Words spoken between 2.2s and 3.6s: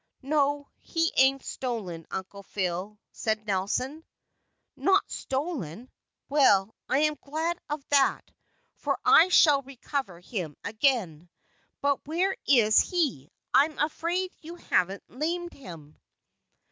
Phile," said